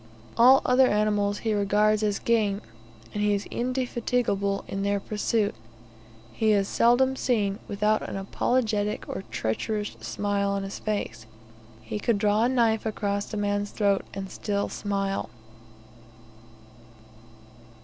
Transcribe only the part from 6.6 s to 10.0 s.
seldom seen without an apologetic or a treacherous